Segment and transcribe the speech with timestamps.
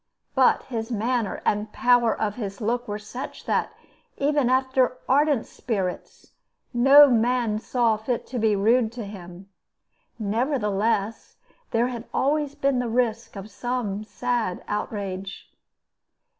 [0.33, 3.71] But his manner and the power of his look were such that,
[4.17, 6.31] even after ardent spirits,
[6.73, 9.47] no man saw fit to be rude to him.
[10.17, 11.35] Nevertheless,
[11.69, 15.51] there had always been the risk of some sad outrage.